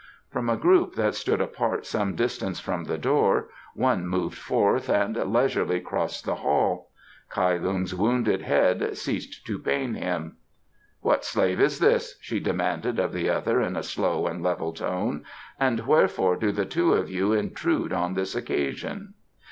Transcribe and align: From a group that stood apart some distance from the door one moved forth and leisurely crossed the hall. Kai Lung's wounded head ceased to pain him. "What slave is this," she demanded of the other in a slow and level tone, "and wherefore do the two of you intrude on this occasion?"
From 0.31 0.49
a 0.49 0.57
group 0.57 0.95
that 0.95 1.13
stood 1.13 1.39
apart 1.41 1.85
some 1.85 2.15
distance 2.15 2.59
from 2.59 2.85
the 2.85 2.97
door 2.97 3.49
one 3.75 4.07
moved 4.07 4.35
forth 4.39 4.89
and 4.89 5.15
leisurely 5.15 5.79
crossed 5.79 6.25
the 6.25 6.33
hall. 6.37 6.89
Kai 7.29 7.57
Lung's 7.57 7.93
wounded 7.93 8.41
head 8.41 8.97
ceased 8.97 9.45
to 9.45 9.59
pain 9.59 9.93
him. 9.93 10.37
"What 11.01 11.23
slave 11.23 11.59
is 11.61 11.77
this," 11.77 12.17
she 12.19 12.39
demanded 12.39 12.97
of 12.97 13.13
the 13.13 13.29
other 13.29 13.61
in 13.61 13.75
a 13.75 13.83
slow 13.83 14.25
and 14.25 14.41
level 14.41 14.73
tone, 14.73 15.23
"and 15.59 15.81
wherefore 15.85 16.35
do 16.35 16.51
the 16.51 16.65
two 16.65 16.93
of 16.95 17.07
you 17.11 17.33
intrude 17.33 17.93
on 17.93 18.15
this 18.15 18.33
occasion?" 18.35 19.13